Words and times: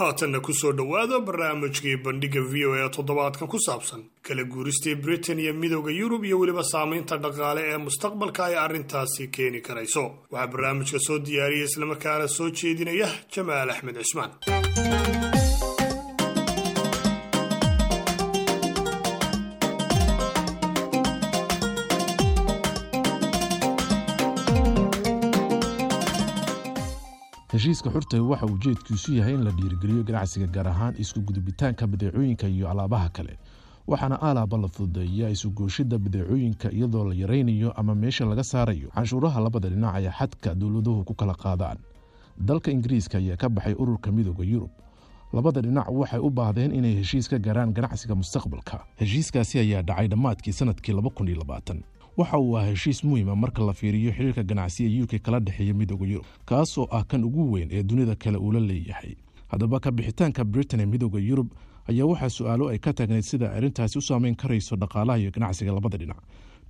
haatanna 0.00 0.40
ku 0.42 0.52
soo 0.60 0.72
dhowaada 0.78 1.18
barnaamijkii 1.26 1.96
bandhigga 2.04 2.40
v 2.52 2.64
o 2.66 2.70
a 2.74 2.88
toddobaadkan 2.96 3.46
ku 3.52 3.58
saabsan 3.66 4.02
kala 4.26 4.42
guuristii 4.52 4.94
britain 5.04 5.38
iyo 5.38 5.52
midowda 5.54 5.90
yurub 6.00 6.24
iyo 6.24 6.38
weliba 6.40 6.64
saamaynta 6.72 7.16
dhaqaale 7.24 7.62
ee 7.70 7.78
mustaqbalka 7.86 8.44
ay 8.44 8.56
arrintaasi 8.64 9.28
keeni 9.34 9.60
karayso. 9.66 10.04
Waxaa 10.32 10.50
barnaamijka 10.52 10.98
soo 11.06 11.18
diyaariya 11.26 11.64
islamarkaana 11.70 12.26
soo 12.28 12.50
jeedinaya 12.50 13.08
jamaal 13.34 13.70
axmed 13.70 13.96
cismaan 14.02 14.30
heshiiska 27.64 27.90
xurtay 27.90 28.20
waxa 28.20 28.46
uu 28.46 28.54
ujeedkiisu 28.54 29.14
yahay 29.14 29.34
in 29.34 29.44
la 29.44 29.50
dhiirigeliyo 29.50 30.02
ganacsiga 30.04 30.46
gaar 30.46 30.68
ahaan 30.68 30.94
isku 30.98 31.20
gudubitaanka 31.20 31.86
badeecooyinka 31.86 32.48
iyo 32.48 32.68
alaabaha 32.70 33.08
kale. 33.08 33.38
Waxaana 33.86 34.20
alaaba 34.22 34.58
la 34.58 34.68
fududeeya 34.68 35.30
isugooshida 35.30 35.98
badeecooyinka 35.98 36.70
iyadoo 36.72 37.04
la 37.04 37.14
yaraynayo 37.14 37.72
ama 37.72 37.94
meesha 37.94 38.24
laga 38.24 38.44
saarayo. 38.44 38.88
Canshuuraha 38.94 39.40
labada 39.40 39.68
dhinac 39.68 39.94
ee 40.04 40.10
xadka 40.10 40.54
dowladuhu 40.54 41.04
ku 41.04 41.14
kala 41.14 41.34
qaadaan. 41.34 41.78
Dalka 42.38 42.70
ingiriiska 42.70 43.18
ayaa 43.18 43.36
ka 43.36 43.48
baxay 43.48 43.74
ururka 43.78 44.12
midooda 44.12 44.44
yurub. 44.44 44.70
Labada 45.32 45.60
dhinac 45.62 45.88
waxay 45.88 46.20
u 46.20 46.30
baahdeen 46.30 46.72
inay 46.74 46.94
heshiis 47.00 47.28
ka 47.28 47.38
gaaraan 47.38 47.72
ganacsiga 47.72 48.14
mustaqbalka. 48.14 48.84
Heshiiskaasi 49.00 49.58
ayaa 49.58 49.82
dhacay 49.82 50.08
dhammaadkii 50.08 50.52
sannadkii 50.52 50.92
waxa 52.16 52.38
uu 52.38 52.56
ah 52.58 52.64
heshiis 52.66 53.04
muhiima 53.04 53.36
marka 53.36 53.62
la 53.68 53.72
fiiriyo 53.72 54.12
xiriirka 54.12 54.42
ganacsi 54.42 54.80
ee 54.86 55.06
k 55.06 55.18
kala 55.18 55.40
dhexeeya 55.40 55.74
midooda 55.74 56.06
yurub 56.06 56.24
kaasoo 56.46 56.86
ah 56.90 57.04
kan 57.04 57.24
ugu 57.24 57.52
weyn 57.52 57.68
ee 57.72 57.82
dunida 57.82 58.14
kale 58.16 58.38
uu 58.38 58.52
la 58.52 58.60
leeyahay. 58.60 59.14
Haddaba 59.48 59.80
ka 59.80 59.90
bixitaanka 59.90 60.44
britain 60.44 60.80
ee 60.80 60.86
midooda 60.86 61.18
yurub 61.18 61.48
ayaa 61.90 62.06
waxaa 62.06 62.28
su'aalo 62.36 62.68
ay 62.72 62.78
ka 62.78 62.92
taagnayd 62.92 63.22
sida 63.30 63.52
arrintaasi 63.56 63.98
u 63.98 64.02
saameyn 64.02 64.36
karayso 64.36 64.76
dhaqaalaha 64.76 65.18
iyo 65.18 65.30
ganacsiga 65.30 65.72
labada 65.72 65.98
dhinac. 65.98 66.16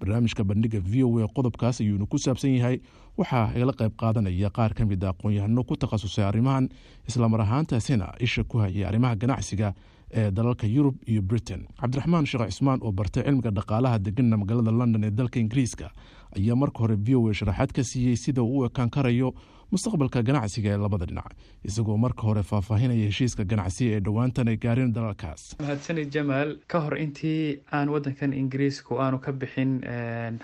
Barnaamijka 0.00 0.44
bandhiga 0.44 0.80
v 0.80 1.04
o 1.04 1.18
a 1.24 1.28
qodobkaas 1.36 1.80
ayuuna 1.80 2.06
ku 2.06 2.18
saabsan 2.18 2.50
yahay 2.58 2.80
waxaa 3.18 3.52
igala 3.56 3.72
qayb 3.80 3.92
qaadanaya 4.02 4.50
qaar 4.50 4.72
ka 4.74 4.84
mid 4.84 5.04
a 5.04 5.10
aqoon-yahano 5.12 5.62
ku 5.68 5.76
takhasusay 5.76 6.24
arrimahan 6.24 6.68
islamar 7.08 7.40
ahaantaasina 7.44 8.06
isha 8.26 8.42
ku 8.44 8.58
hayay 8.58 8.84
arrimaha 8.84 9.14
ganacsiga 9.16 9.68
ee 10.14 10.30
dalalka 10.30 10.66
yurub 10.66 10.96
iyo 11.06 11.22
britain. 11.22 11.66
Cabdiraxmaan 11.80 12.26
sheekh 12.26 12.46
cismaan 12.50 12.80
oo 12.82 12.92
bartay 12.92 13.22
cilmiga 13.24 13.50
dhaqaalaha 13.50 13.98
deganna 14.06 14.36
magaalada 14.42 14.70
london 14.80 15.04
ee 15.04 15.10
dalka 15.10 15.38
ingiriiska 15.44 15.90
ayaa 16.38 16.56
marka 16.62 16.78
hore 16.84 16.96
v 17.06 17.14
o 17.18 17.28
a 17.30 17.34
sharaxaad 17.40 17.72
ka 17.78 17.82
siiyey 17.90 18.16
sida 18.16 18.42
uu 18.42 18.58
u 18.62 18.64
ekaan 18.68 18.90
karayo 18.96 19.28
mustaqbalka 19.72 20.22
ganacsiga 20.28 20.70
ee 20.74 20.76
labada 20.84 21.06
dhinac 21.10 21.30
isagoo 21.68 21.96
marka 22.04 22.22
hore 22.28 22.42
faahfaahinaya 22.50 23.06
heshiiska 23.10 23.44
ganacsiga 23.52 23.96
ee 23.96 24.00
dhowaantan 24.06 24.48
ay 24.52 24.56
gaareen 24.64 24.92
dalalkaas. 24.96 25.42
Mahadsanid 25.62 26.10
jamaal 26.16 26.50
ka 26.72 26.80
hor 26.84 26.96
intii 27.04 27.60
aan 27.72 27.88
wadankan 27.94 28.32
ingiriisku 28.42 28.98
aanu 29.04 29.18
ka 29.26 29.32
bixin 29.32 29.72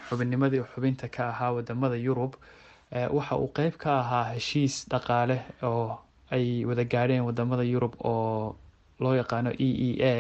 xubinnimadii 0.09 0.63
xubinta 0.75 1.09
ka 1.17 1.29
ahaa 1.33 1.53
waddamada 1.57 1.97
yurub 2.07 2.35
waxa 3.19 3.37
uu 3.39 3.51
qeyb 3.59 3.75
ka 3.85 3.99
ahaa 4.03 4.25
heshiis 4.35 4.87
dhaqaale 4.91 5.37
oo 5.63 5.99
ay 6.31 6.65
wada 6.65 6.85
gaadheen 6.85 7.23
waddamada 7.29 7.63
yurub 7.65 7.95
oo 8.05 8.57
loo 9.03 9.15
yaqaano 9.21 9.51
e 9.59 9.69
e 9.85 9.91
a 10.11 10.13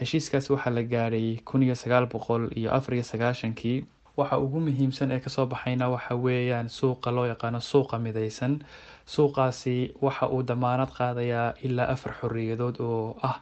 heshiiskaas 0.00 0.50
waxaa 0.50 0.70
la 0.76 0.82
gaadhay 0.82 1.28
kun 1.48 1.62
iyo 1.62 1.74
sagaal 1.74 2.06
boqol 2.12 2.42
iyo 2.58 2.70
afar 2.76 2.94
iyo 2.94 3.04
sagaashankii. 3.12 3.84
Waxa 4.16 4.38
ugu 4.44 4.60
muhiimsan 4.66 5.12
ee 5.12 5.20
ka 5.20 5.30
soo 5.30 5.46
baxayna 5.46 5.88
waxa 5.94 6.14
weeyaan 6.24 6.68
suuqa 6.68 7.10
loo 7.16 7.26
yaqaano 7.32 7.60
suuqa 7.60 7.98
midaysan. 7.98 8.60
Suuqaasi 9.06 9.94
waxa 10.04 10.26
uu 10.28 10.42
damaanad 10.42 10.90
qaadayaa 10.98 11.54
ilaa 11.66 11.88
afar 11.94 12.12
xoriyadood 12.20 12.76
oo 12.80 13.16
ah 13.22 13.40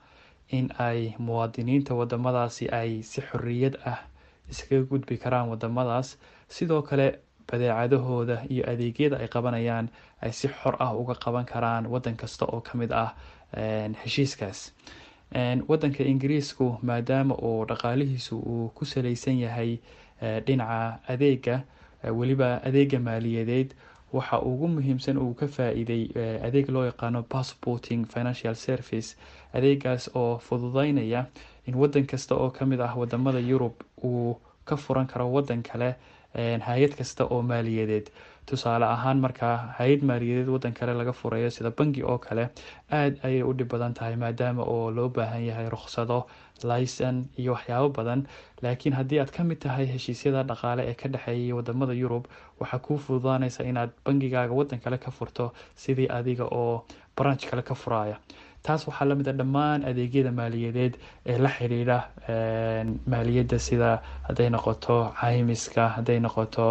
in 0.50 0.68
ay 0.78 1.14
muwaadiniinta 1.18 1.94
wadamadaasi 1.98 2.68
ay 2.80 3.02
si 3.02 3.20
xoriyad 3.28 3.74
ah 3.92 4.00
iskaga 4.50 4.82
gudbi 4.90 5.16
karaan 5.16 5.48
wadamadaas 5.48 6.18
sidoo 6.48 6.82
kale 6.82 7.06
badeecadahooda 7.48 8.36
iyo 8.52 8.62
adeegyada 8.72 9.16
ay 9.22 9.28
qabanayaan 9.34 9.88
ay 10.22 10.32
si 10.32 10.48
xor 10.48 10.76
ah 10.84 10.92
uga 11.00 11.14
qaban 11.24 11.46
karaan 11.52 11.86
wadan 11.92 12.16
kasta 12.16 12.44
oo 12.46 12.60
ka 12.60 12.72
mid 12.78 12.92
ah 12.92 13.10
heshiiskaas. 14.04 14.72
Wadanka 15.68 16.04
ingiriisku 16.04 16.78
maadaama 16.82 17.34
uu 17.34 17.64
dhaqaalihiisu 17.66 18.38
uu 18.38 18.68
ku 18.74 18.84
saleysan 18.84 19.38
yahay 19.38 19.78
dhinaca 20.46 20.98
adeega 21.08 21.62
weliba 22.18 22.60
adeega 22.64 22.98
maaliyadeed 23.00 23.74
waxa 24.12 24.38
ugu 24.42 24.68
muhiimsan 24.68 25.18
uu 25.18 25.34
ka 25.34 25.46
faa-iiday 25.46 26.04
adeeg 26.46 26.68
loo 26.68 26.84
yaqaano 26.86 27.22
passporting 27.22 28.06
financial 28.06 28.54
service. 28.54 29.16
Adeegaas 29.54 30.10
oo 30.14 30.38
fududeynaya 30.38 31.26
in 31.66 31.74
wadan 31.74 32.06
kasta 32.06 32.34
oo 32.34 32.50
ka 32.50 32.66
mid 32.66 32.80
ah 32.80 32.94
waddamada 32.96 33.38
yurub 33.40 33.74
uu 34.04 34.36
ka 34.64 34.76
furan 34.76 35.06
karo 35.06 35.26
wadan 35.32 35.62
kale 35.62 35.94
hay'ad 36.68 36.94
kasta 36.98 37.24
oo 37.26 37.42
maaliyadeed 37.42 38.10
tusaale 38.46 38.84
ahaan 38.94 39.18
markaa 39.24 39.56
hay'ad 39.78 40.02
maaliyadeed 40.08 40.48
wadan 40.54 40.72
kale 40.78 40.92
laga 41.00 41.12
furayo 41.20 41.50
sida 41.50 41.70
bangi 41.78 42.02
oo 42.02 42.18
kale 42.26 42.44
aada 42.98 43.16
ayay 43.26 43.42
u 43.42 43.52
dhib 43.58 43.68
badan 43.74 43.94
tahay 43.98 44.16
maadaama 44.24 44.62
oo 44.74 44.90
loo 44.96 45.08
baahan 45.08 45.44
yahay 45.50 45.68
ruksado 45.76 46.26
licen 46.70 47.16
iyo 47.40 47.52
waxyaabo 47.52 47.88
badan. 47.98 48.20
Laakiin 48.62 48.94
haddii 48.94 49.18
aad 49.20 49.30
ka 49.36 49.44
mid 49.44 49.58
tahay 49.64 49.86
heshiisyada 49.86 50.42
dhaqaale 50.50 50.82
ee 50.90 50.94
ka 51.00 51.08
dhexeeyay 51.08 51.52
waddamada 51.58 51.92
yurub 52.02 52.24
waxaa 52.60 52.78
kuu 52.86 52.98
fududaanaysa 53.04 53.64
inaad 53.70 53.90
bangigaaga 54.04 54.52
wadan 54.60 54.78
kale 54.84 54.98
ka 54.98 55.10
furto 55.10 55.52
sidii 55.82 56.08
adiga 56.18 56.44
oo 56.60 56.84
branch 57.16 57.44
kale 57.50 57.62
ka 57.62 57.74
furaya 57.74 58.16
taas 58.62 58.86
waxaa 58.88 59.04
la 59.10 59.14
mid 59.14 59.28
a 59.28 59.32
dhammaan 59.40 59.84
adeegyada 59.90 60.30
maaliyadeed 60.40 60.94
ee 61.26 61.38
la 61.44 61.50
xidhiidha 61.56 61.98
maaliyadda 63.12 63.58
sida 63.58 63.90
hadday 64.28 64.48
noqoto 64.50 64.96
caymiska 65.20 65.88
hadday 65.96 66.18
noqoto 66.26 66.66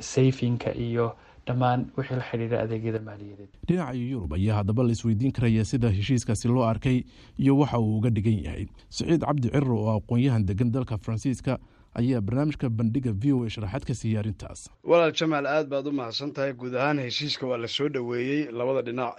sayfinka 0.00 0.74
iyo 0.74 1.16
dhammaan 1.46 1.86
wixii 1.96 2.16
la 2.16 2.24
xidhiidha 2.30 2.60
adeegyada 2.64 3.00
maaliyadeed. 3.08 3.48
Dhinaca 3.68 3.94
yurub 3.94 4.32
ayaa 4.34 4.56
haddaba 4.60 4.82
la 4.82 4.92
isweydiin 4.96 5.32
karaya 5.32 5.64
sida 5.64 5.90
heshiiskaasi 5.90 6.48
loo 6.48 6.64
arkay 6.64 7.02
iyo 7.38 7.58
waxa 7.58 7.78
uu 7.78 7.96
uga 7.98 8.10
dhigan 8.10 8.38
yahay. 8.44 8.66
Siciid 8.88 9.20
cabdi 9.22 9.48
ciro 9.54 9.76
oo 9.78 9.96
aqoon-yahan 10.00 10.46
degan 10.48 10.70
dalka 10.74 10.98
faransiiska 10.98 11.58
ayaa 11.94 12.20
barnaamijka 12.20 12.68
bandhiga 12.70 13.12
v 13.22 13.32
o 13.32 13.44
a 13.44 13.50
sharaxaad 13.50 13.84
ka 13.86 13.94
siiyey 13.94 14.18
arrintaas. 14.22 14.66
Walaal 14.84 15.12
jamaal 15.20 15.46
aad 15.46 15.68
baad 15.70 15.86
u 15.86 15.92
mahadsan 15.92 16.32
tahay. 16.32 16.52
Guud 16.52 16.74
ahaan 16.74 16.98
heshiiska 17.06 17.46
waa 17.46 17.56
la 17.62 17.68
soo 17.68 17.88
dhoweeyey. 17.88 18.50
Labada 18.50 18.82
dhinac 18.82 19.14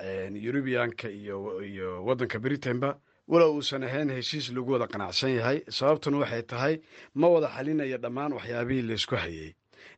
yurubiyaanka 0.46 1.10
iyo 1.10 1.64
iyo 1.64 2.04
waddanka 2.06 2.40
britainba 2.40 2.98
walow 3.28 3.56
uusan 3.56 3.84
ahayn 3.84 4.10
heshiis 4.12 4.52
lagu 4.52 4.72
wada 4.76 4.88
qanacsan 4.88 5.32
yahay. 5.40 5.64
Sababtuna 5.70 6.18
waxay 6.24 6.44
tahay 6.44 6.76
ma 7.16 7.28
wada 7.28 7.48
xalinaya 7.56 7.98
dhammaan 7.98 8.34
waxyaabihii 8.38 8.82
laysku 8.92 9.16
hayay 9.16 9.54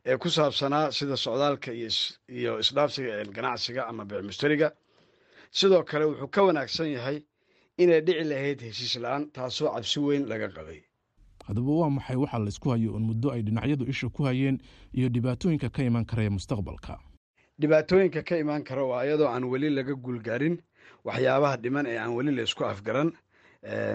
ee 0.06 0.16
ku 0.16 0.28
saabsanaa 0.30 0.90
sida 0.92 1.16
socdaalka 1.16 1.72
iyo 1.72 2.58
isdhaafsiga 2.62 3.24
ganacsiga 3.36 3.86
ama 3.88 4.04
beecmushtariga 4.04 4.72
sidoo 5.50 5.82
kale 5.84 6.04
wuxuu 6.04 6.28
ka 6.28 6.42
wanaagsan 6.42 6.88
yahay 6.96 7.18
inay 7.78 8.00
dhici 8.00 8.24
lahayd 8.24 8.60
heshiis 8.60 8.94
la'aan 9.02 9.30
taasoo 9.32 9.68
cabsi 9.74 10.00
weyn 10.00 10.24
laga 10.28 10.48
qabay. 10.56 10.80
Haddaba 11.46 11.70
waa 11.80 11.90
maxay 11.90 12.16
waxaa 12.16 12.38
laysku 12.46 12.68
hayo 12.70 12.92
oon 12.94 13.02
muddo 13.10 13.30
ay 13.32 13.42
dhinacyadu 13.42 13.84
isha 13.92 14.08
ku 14.08 14.22
hayeen 14.24 14.56
iyo 14.94 15.08
dhibaatooyinka 15.08 15.68
ka 15.70 15.82
imaan 15.82 16.04
karaya 16.06 16.30
mustaqbalka? 16.30 16.98
Dhibaatooyinka 17.60 18.22
ka 18.22 18.36
imaan 18.36 18.64
kara 18.64 18.84
waa 18.84 19.04
iyadoo 19.04 19.28
aan 19.28 19.44
weli 19.44 19.70
laga 19.70 19.94
guulgaarin 19.94 20.56
waxyaabaha 21.04 21.56
dhiman 21.56 21.86
ee 21.86 21.98
aan 21.98 22.12
weli 22.16 22.32
laysku 22.36 22.64
afgaran 22.64 23.12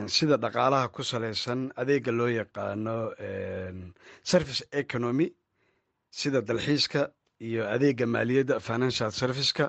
sida 0.08 0.38
dhaqaalaha 0.38 0.88
ku 0.96 1.04
salaysan 1.04 1.72
adeega 1.76 2.12
loo 2.12 2.28
yaqaano 2.30 2.96
service 4.24 4.62
economy 4.72 5.28
sida 6.20 6.42
dalxiiska 6.50 7.02
iyo 7.48 7.64
adeega 7.76 8.06
maaliyadda 8.16 8.60
financial 8.60 9.12
serviceka 9.12 9.66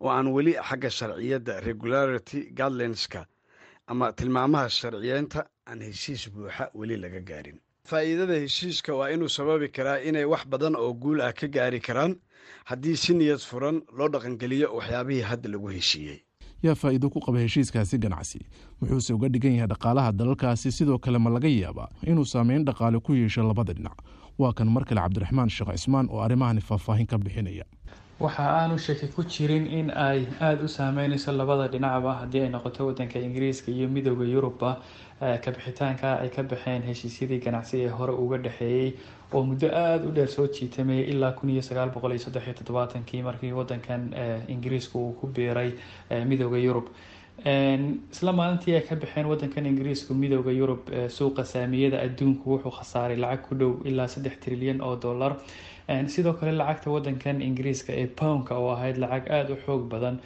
oo 0.00 0.10
aan 0.16 0.26
weli 0.36 0.52
xagga 0.68 0.90
sharciyadda 0.98 1.60
regularity 1.68 2.38
guidelinska 2.58 3.26
ama 3.86 4.12
tilmaamaha 4.18 4.68
sharciyeenta 4.78 5.40
aan 5.70 5.80
heshiis 5.88 6.22
buuxa 6.34 6.64
weli 6.74 6.96
laga 6.96 7.20
gaarin. 7.20 7.58
Faa'iidada 7.90 8.34
heshiiska 8.44 8.94
waa 8.98 9.08
inuu 9.14 9.28
sababi 9.28 9.68
karaa 9.68 9.98
inay 10.08 10.24
wax 10.24 10.42
badan 10.52 10.74
oo 10.76 10.92
guul 11.02 11.20
ah 11.20 11.32
ka 11.32 11.46
gaari 11.56 11.80
karaan 11.80 12.16
haddii 12.64 12.96
si 12.96 13.14
niyad 13.14 13.38
furan 13.50 13.82
loo 13.98 14.08
dhaqangeliyo 14.08 14.68
waxyaabihii 14.76 15.22
hadda 15.30 15.48
lagu 15.54 15.68
heshiiyey. 15.76 16.18
Yaa 16.62 16.74
faa'iido 16.74 17.10
ku 17.14 17.20
qaba 17.20 17.38
heshiiskaasi 17.44 17.98
ganacsi. 17.98 18.40
Wuxuuse 18.82 19.12
uga 19.14 19.28
dhigan 19.28 19.52
yahay 19.54 19.68
dhaqaalaha 19.72 20.12
dalalkaasi 20.12 20.72
sidoo 20.72 20.98
kale 20.98 21.18
ma 21.18 21.30
laga 21.30 21.48
yaabaa 21.48 21.88
inuu 22.10 22.24
saameyn 22.24 22.64
dhaqaale 22.66 22.98
ku 23.00 23.14
yeesho 23.14 23.42
labada 23.46 23.72
dhinac 23.72 23.96
waa 24.38 24.52
kan 24.52 24.68
mar 24.68 24.84
kale 24.84 25.00
cabdiraxmaan 25.00 25.50
sheekh 25.56 25.72
cismaan 25.76 26.08
oo 26.10 26.20
arrimahani 26.26 26.60
faahfaahin 26.60 27.06
ka 27.06 27.18
bixinaya. 27.18 27.64
Waxa 28.20 28.44
aanu 28.60 28.78
shaki 28.78 29.08
ku 29.14 29.22
jirin 29.24 29.66
in 29.78 29.90
ay 29.90 30.26
aada 30.40 30.64
u 30.64 30.68
saameyneyso 30.68 31.32
labada 31.32 31.68
dhinacba 31.72 32.12
haddii 32.20 32.42
ay 32.44 32.48
noqoto 32.54 32.86
wadanka 32.86 33.18
ingiriiska 33.18 33.70
iyo 33.72 33.88
midooda 33.88 34.24
yurubba 34.24 34.70
kabixitaanka 35.44 36.20
ay 36.22 36.28
ka 36.30 36.42
baxeen 36.42 36.82
heshiisyadii 36.88 37.40
ganacsi 37.44 37.80
ee 37.84 37.88
hore 37.98 38.12
uga 38.12 38.38
dhexeeyey 38.38 38.92
oo 39.32 39.42
muddo 39.44 39.68
aada 39.82 40.04
u 40.08 40.12
dheer 40.16 40.28
soo 40.28 40.46
jiitamaya 40.48 41.04
ilaa 41.12 41.32
kun 41.32 41.50
iyo 41.50 41.62
sagaal 41.62 41.90
boqol 41.90 42.12
iyo 42.16 42.22
saddex 42.24 42.44
iyo 42.46 42.54
toddobaatankii 42.60 43.22
markii 43.22 43.52
wadankan 43.52 44.02
ingiriiska 44.48 44.98
uu 44.98 45.12
ku 45.20 45.26
biiray 45.26 45.70
midooda 46.30 46.58
yurub 46.58 46.86
isla 47.44 48.32
maalintii 48.32 48.74
ay 48.74 48.80
ka 48.88 48.96
baxeen 48.96 49.26
wadankan 49.28 49.66
ingiriisku 49.66 50.14
midooda 50.14 50.50
yurub 50.52 50.88
suuqa 51.16 51.44
saamiyada 51.44 52.00
adduunku 52.06 52.50
wuxuu 52.56 52.70
khasaaray 52.78 53.16
lacag 53.16 53.42
ku 53.48 53.54
dhow 53.54 53.72
ilaa 53.84 54.06
saddex 54.08 54.38
trilyan 54.40 54.80
oo 54.80 54.96
dollar. 54.96 55.36
Sidoo 56.08 56.32
kale 56.32 56.52
lacagta 56.56 56.90
wadankan 56.90 57.42
ingiriiska 57.42 57.92
ee 57.92 58.06
poundka 58.06 58.54
oo 58.56 58.70
ahayd 58.72 58.96
lacag 58.96 59.28
aada 59.30 59.52
u 59.52 59.56
xoog 59.66 59.82
badan. 59.92 60.18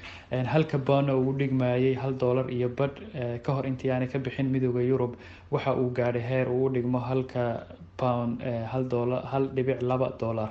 Halka 0.52 0.78
boona 0.78 1.16
uu 1.16 1.32
dhigmayay 1.38 1.94
hal 1.94 2.12
dollar 2.14 2.46
iyo 2.50 2.68
badh 2.68 2.96
ka 3.42 3.52
hor 3.54 3.66
intii 3.66 3.90
aanay 3.90 4.08
ka 4.08 4.18
bixin 4.18 4.46
midooda 4.54 4.80
yurub 4.82 5.16
waxa 5.50 5.74
uu 5.74 5.90
gaadhay 5.90 6.22
heer 6.22 6.48
uu 6.48 6.64
u 6.66 6.70
dhigmo 6.74 6.98
halka 6.98 7.66
pound 7.96 8.40
hal 8.72 8.84
dolar 8.88 9.26
hal 9.32 9.48
dhibic 9.56 9.82
laba 9.82 10.12
dollar 10.20 10.48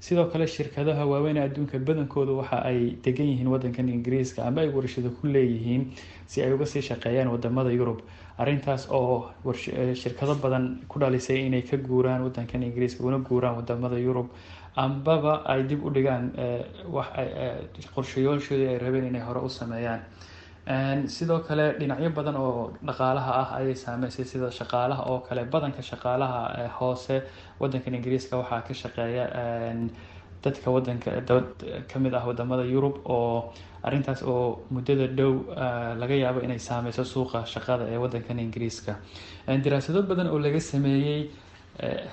sidoo 0.00 0.26
kale 0.32 0.46
shirkadaha 0.46 1.06
waaweyn 1.06 1.38
adduunka 1.38 1.78
badankoodu 1.78 2.36
waxa 2.38 2.62
ay 2.64 2.96
degan 3.04 3.26
yihiin 3.26 3.48
wadankan 3.48 3.88
ingiriiska 3.88 4.44
ama 4.44 4.60
ay 4.60 4.68
warshado 4.68 5.10
ku 5.10 5.26
leeyihiin 5.26 5.92
si 6.26 6.42
ay 6.42 6.52
uga 6.52 6.66
sii 6.66 6.82
shaqeeyaan 6.82 7.28
waddamada 7.32 7.70
yurub. 7.72 8.00
Arintaas 8.38 8.88
oo 8.90 9.30
shirkado 9.94 10.34
badan 10.34 10.80
ku 10.88 10.98
dhalisay 11.00 11.46
inay 11.46 11.62
ka 11.62 11.76
guuraan 11.76 12.22
wadankan 12.22 12.62
ingiriiska 12.62 13.04
una 13.04 13.18
guuraan 13.18 13.56
waddamada 13.56 13.96
yurub. 13.98 14.28
Ambaba 14.76 15.42
ay 15.46 15.62
dib 15.64 15.84
u 15.84 15.90
dhigaan 15.90 16.32
qorshayoolshoodii 17.94 18.68
ay 18.68 18.78
rabeen 18.78 19.06
inay 19.08 19.20
hore 19.24 19.40
u 19.44 19.48
sameeyaan 19.48 20.00
sidoo 21.06 21.40
kale 21.48 21.74
dhinacyo 21.78 22.10
badan 22.14 22.36
oo 22.36 22.72
dhaqaalaha 22.84 23.30
ah 23.42 23.48
ayay 23.58 23.74
saameysay 23.74 24.24
sida 24.24 24.50
shaqaalaha 24.50 25.02
oo 25.10 25.20
kale 25.28 25.44
badanka 25.44 25.82
shaqaalaha 25.82 26.68
hoose 26.78 27.22
wadankan 27.60 27.94
ingiriiska 27.94 28.36
waxaa 28.36 28.60
ka 28.68 28.74
shaqeeya 28.74 29.24
dadka 30.44 30.70
wadanka 30.70 31.10
ka 31.88 31.98
mid 31.98 32.14
ah 32.14 32.24
waddamada 32.28 32.64
yurub 32.64 32.96
oo 33.04 33.52
arintaas 33.82 34.22
oo 34.22 34.60
muddada 34.70 35.06
dhow 35.18 35.32
laga 36.00 36.14
yaabo 36.14 36.40
inay 36.46 36.58
saameyso 36.58 37.04
suuqa 37.04 37.44
shaqada 37.46 37.84
ee 37.92 37.96
wadankan 37.96 38.38
ingiriiska. 38.38 38.96
Daraasado 39.64 40.02
badan 40.02 40.26
oo 40.28 40.38
laga 40.38 40.60
sameeyey 40.60 41.30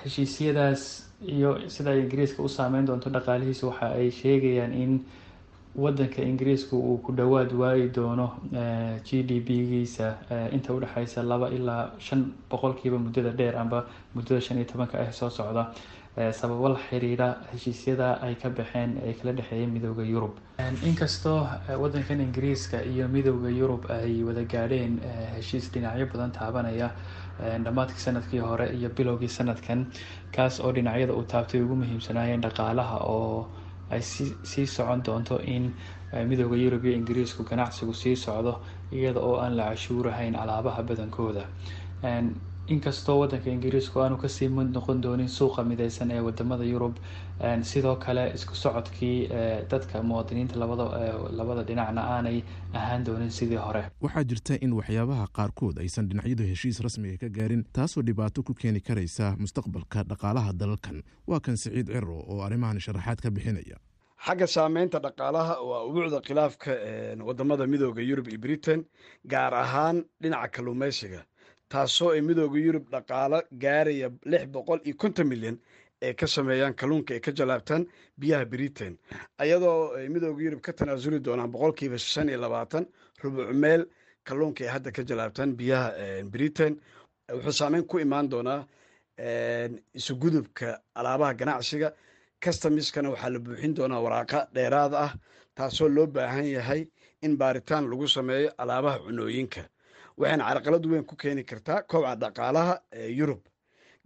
heshiisyadaas 0.04 0.82
iyo 1.34 1.50
sida 1.68 1.90
ay 1.90 2.00
ingiriiska 2.04 2.42
u 2.42 2.48
saameyn 2.48 2.86
doonto 2.86 3.10
dhaqaalihiisa 3.10 3.66
waxa 3.70 3.86
ay 4.00 4.10
sheegayaan 4.10 4.72
in 4.72 4.92
wadanka 5.76 6.22
ingiriiska 6.22 6.74
uu 6.76 6.98
ku 6.98 7.12
dhowaad 7.12 7.52
waayi 7.52 7.88
doono 7.90 8.26
g 9.04 9.22
d 9.22 9.40
p 9.40 9.48
giisa 9.70 10.16
inta 10.52 10.72
udhexeysa 10.74 11.22
laba 11.22 11.48
ilaa 11.50 11.90
shan 11.98 12.32
boqolkiiba 12.50 12.98
muddada 12.98 13.30
dheer 13.30 13.56
amba 13.56 13.84
muddada 14.14 14.40
shan 14.40 14.56
iyo 14.58 14.66
tobanka 14.66 14.98
ah 14.98 15.12
soo 15.12 15.30
socda. 15.30 15.72
Sababo 16.32 16.68
la 16.68 16.78
xiriira 16.90 17.26
heshiisyada 17.52 18.18
ay 18.26 18.34
ka 18.34 18.48
baxeen 18.50 18.98
ee 19.06 19.12
kala 19.14 19.32
dhexeeya 19.38 19.66
midooda 19.68 20.02
yurub. 20.02 20.34
Inkastoo 20.82 21.46
wadankan 21.82 22.20
ingiriiska 22.20 22.82
iyo 22.82 23.06
midooda 23.08 23.48
yurub 23.50 23.86
ay 23.90 24.24
wada 24.26 24.42
gaadheen 24.42 24.98
heshiis 25.36 25.70
dhinacyo 25.70 26.06
badan 26.10 26.32
taabanaya 26.34 26.90
dhammaadkii 27.64 28.02
sannadkii 28.06 28.38
hore 28.42 28.66
iyo 28.74 28.88
bilowgii 28.90 29.28
sanadkan 29.30 29.86
kaas 30.34 30.58
oo 30.60 30.72
dhinacyada 30.72 31.14
uu 31.14 31.22
taabtay 31.22 31.60
ugu 31.62 31.74
muhiimsanaayeen 31.82 32.40
dhaqaalaha 32.42 32.98
oo 33.14 33.46
ay 33.90 34.02
sii 34.50 34.66
socon 34.66 35.02
doonto 35.02 35.38
in 35.54 35.72
midooda 36.28 36.56
yurub 36.56 36.84
iyo 36.84 36.94
ingiriisku 36.96 37.42
ganacsigu 37.44 37.94
sii 37.94 38.16
socdo 38.16 38.60
iyada 38.92 39.20
oo 39.20 39.36
aan 39.40 39.56
la 39.56 39.64
cashuurahayn 39.70 40.34
alaabaha 40.36 40.82
badankooda 40.82 41.44
inkastoo 42.74 43.18
wadanka 43.20 43.50
ingiriisku 43.50 44.00
aanu 44.02 44.16
ka 44.22 44.28
sii 44.28 44.48
mid 44.48 44.68
noqon 44.76 45.00
doonin 45.04 45.28
suuqa 45.28 45.64
mideysan 45.64 46.10
ee 46.10 46.20
waddamada 46.20 46.64
yurub 46.64 46.96
sidoo 47.70 47.96
kale 47.96 48.24
isku 48.34 48.54
socodkii 48.54 49.28
dadka 49.70 50.02
muwaadiniinta 50.02 50.56
labada 51.38 51.62
dhinacna 51.68 52.02
aanay 52.14 52.42
ahaan 52.74 53.04
doonin 53.06 53.30
sidii 53.30 53.56
hore. 53.56 53.82
Waxaa 54.02 54.24
jirta 54.24 54.54
in 54.60 54.72
waxyaabaha 54.72 55.26
qaarkood 55.38 55.78
aysan 55.84 56.08
dhinacyadu 56.10 56.44
heshiis 56.50 56.80
rasmiga 56.86 57.16
ka 57.24 57.28
gaarin 57.38 57.64
taasoo 57.72 58.02
dhibaato 58.02 58.42
ku 58.42 58.54
keeni 58.54 58.80
karaysa 58.80 59.34
mustaqbalka 59.38 60.04
dhaqaalaha 60.10 60.52
dalalkan. 60.52 61.02
Waa 61.26 61.40
kan 61.40 61.56
siciid 61.56 61.86
ciro 61.94 62.18
oo 62.28 62.42
arrimahan 62.44 62.80
sharaxaad 62.80 63.20
ka 63.24 63.30
bixinaya. 63.30 63.76
Xagga 64.26 64.46
saameynta 64.46 64.98
dhaqaalaha 65.00 65.54
waa 65.70 65.82
ubuucda 65.88 66.20
khilaafka 66.20 66.70
waddamada 67.28 67.66
midooda 67.66 68.02
yurub 68.02 68.28
iyo 68.28 68.38
britain 68.38 68.84
gaar 69.24 69.54
ahaan 69.54 70.04
dhinaca 70.22 70.48
kalluumeysiga 70.56 71.24
taasoo 71.68 72.10
ay 72.14 72.20
midooda 72.20 72.58
yurub 72.66 72.84
dhaqaalo 72.92 73.42
gaaraya 73.62 74.08
lix 74.24 74.44
boqol 74.54 74.80
iyo 74.84 74.94
konton 74.96 75.26
milyan 75.28 75.56
ay 76.02 76.14
ka 76.14 76.26
sameeyaan 76.26 76.74
kalluunka 76.74 77.14
ay 77.14 77.20
ka 77.20 77.32
jalaabtaan 77.32 77.86
biyaha 78.20 78.44
britain. 78.44 78.98
Ayadoo 79.38 79.94
ay 79.98 80.08
midooda 80.08 80.42
yurub 80.42 80.60
ka 80.60 80.72
tanaasuli 80.72 81.18
doonaan 81.20 81.50
boqolkiiba 81.52 81.98
shan 81.98 82.28
iyo 82.28 82.38
labaatan 82.40 82.86
rubuc 83.22 83.50
meel 83.52 83.86
kalluunka 84.24 84.64
ay 84.64 84.70
hadda 84.70 84.90
ka 84.92 85.02
jalaabtaan 85.02 85.56
biyaha 85.56 85.88
britain. 86.30 86.80
Wuxuu 87.32 87.52
saameyn 87.52 87.84
ku 87.86 87.98
imaan 87.98 88.28
doonaa 88.30 88.64
isugudubka 89.94 90.80
alaabaha 90.94 91.34
ganacsiga. 91.34 91.92
Customiskana 92.44 93.10
waxaa 93.10 93.30
la 93.30 93.38
buuxin 93.38 93.74
doonaa 93.74 94.00
waraaqa 94.00 94.48
dheeraad 94.54 94.94
ah 94.94 95.12
taasoo 95.56 95.88
loo 95.88 96.06
baahan 96.06 96.46
yahay 96.46 96.86
in 97.22 97.36
baaritaan 97.36 97.90
lagu 97.90 98.06
sameeyo 98.08 98.50
alaabaha 98.58 98.98
cunooyinka 99.06 99.62
waxayna 100.20 100.44
carqalad 100.48 100.86
weyn 100.92 101.04
ku 101.10 101.16
keeni 101.16 101.44
kartaa 101.44 101.82
kobca 101.90 102.14
dhaqaalaha 102.22 102.74
ee 102.92 103.08
yurub 103.18 103.42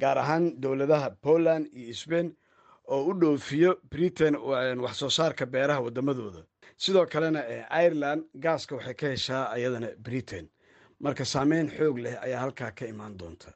gaar 0.01 0.19
ahaan 0.19 0.45
dowladaha 0.63 1.11
poland 1.27 1.67
iyo 1.81 1.95
sbain 1.95 2.29
oo 2.95 3.03
u 3.11 3.13
dhoofiyo 3.21 3.71
britain 3.91 4.35
wax 4.85 4.95
soo 5.03 5.11
saarka 5.11 5.47
beeraha 5.47 5.81
wadamadooda 5.87 6.43
sidoo 6.77 7.07
kalena 7.07 7.41
ireland 7.85 8.23
gaaska 8.45 8.77
waxay 8.77 8.95
ka 8.95 9.07
heshaa 9.15 9.45
ayadana 9.57 9.89
britain. 10.07 10.49
Marka 11.05 11.25
saameyn 11.25 11.69
xoog 11.77 11.99
leh 11.99 12.15
ayaa 12.25 12.41
halkaa 12.41 12.71
ka 12.79 12.87
imaan 12.87 13.15
doonta. 13.19 13.51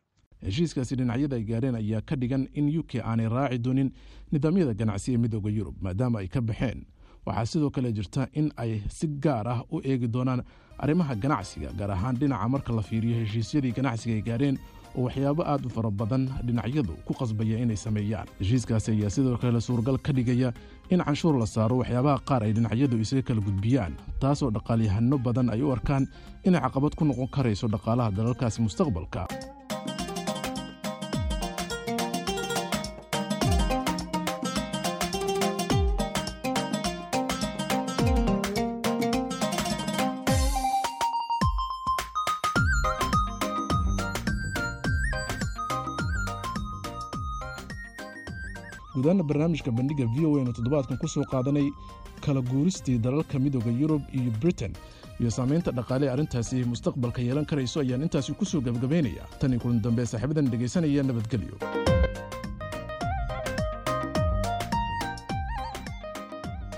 Heshiiskaasi 0.46 0.96
dhinacyada 0.96 1.36
ay 1.36 1.44
gaareen 1.50 1.74
ayaa 1.80 2.00
ka 2.08 2.16
dhigan 2.16 2.48
in 2.54 2.66
u 2.78 2.82
k 2.82 2.98
aanay 3.00 3.28
raaci 3.28 3.58
doonin 3.58 3.90
nidaamyada 4.32 4.74
ganacsi 4.80 5.14
ee 5.14 5.16
midooda 5.24 5.50
yurub 5.58 5.76
maadaama 5.86 6.18
ay 6.22 6.28
ka 6.28 6.40
baxeen 6.40 6.86
waxaa 7.26 7.46
sidoo 7.52 7.70
kale 7.70 7.92
jirta 7.92 8.28
in 8.40 8.52
ay 8.56 8.80
si 8.88 9.06
gaar 9.24 9.48
ah 9.48 9.60
u 9.72 9.80
eegi 9.84 10.08
doonaan 10.08 10.42
arrimaha 10.78 11.14
ganacsiga 11.14 11.70
gaar 11.78 11.90
ahaan 11.96 12.16
dhinaca 12.20 12.48
marka 12.54 12.72
la 12.78 12.82
fiiriyo 12.82 13.14
heshiisyadii 13.22 13.72
ganacsiga 13.78 14.14
ay 14.18 14.22
gaareen 14.28 14.56
oo 14.96 15.02
waxyaabo 15.06 15.42
aad 15.52 15.66
u 15.66 15.68
fara 15.76 15.90
badan 15.90 16.22
dhinacyadu 16.46 16.92
ku 17.06 17.12
qasbaya 17.20 17.56
inay 17.64 17.76
sameeyaan. 17.76 18.26
Heshiiskaasi 18.40 18.90
ayaa 18.96 19.10
sidoo 19.16 19.36
kale 19.42 19.60
suuragal 19.60 19.98
ka 20.06 20.12
dhigaya 20.12 20.52
in 20.90 21.00
canshuur 21.04 21.34
la 21.42 21.46
saaro 21.46 21.76
waxyaabaha 21.82 22.18
qaar 22.28 22.42
ay 22.46 22.52
dhinacyadu 22.56 22.96
isaga 23.04 23.22
kala 23.28 23.40
gudbiyaan 23.48 23.92
taasoo 24.22 24.50
dhaqaalyahano 24.56 25.18
badan 25.26 25.50
ay 25.54 25.60
u 25.62 25.72
arkaan 25.76 26.04
inay 26.48 26.60
caqabad 26.66 26.94
ku 26.98 27.04
noqon 27.04 27.28
karayso 27.36 27.66
dhaqaalaha 27.74 28.10
dalalkaasi 28.18 28.58
mustaqbalka 28.66 29.22
gudaana 48.96 49.22
barnaamijka 49.30 49.70
bandhiga 49.78 50.04
v 50.14 50.24
o 50.26 50.38
n 50.44 50.52
toddobaadkan 50.56 50.98
ku 51.02 51.08
soo 51.14 51.24
qaadanay 51.32 51.68
kala 52.24 52.40
guuristii 52.50 52.98
dalalka 53.06 53.38
midooda 53.38 53.70
yurub 53.80 54.02
iyo 54.18 54.30
britain 54.42 54.72
iyo 55.20 55.30
saamaynta 55.30 55.70
dhaqaale 55.78 56.06
arrintaasi 56.14 56.64
mustaqbalka 56.72 57.20
yeelan 57.26 57.46
karayso 57.50 57.80
ayaan 57.84 58.02
intaasi 58.08 58.32
ku 58.40 58.44
soo 58.52 58.60
gebagabaynaya 58.68 59.24
tan 59.40 59.52
iyo 59.52 59.60
kulan 59.64 59.82
dambe 59.84 60.02
saaxiibadan 60.12 60.48
dhegaysanaya 60.52 61.02
nabadgelyo 61.10 61.56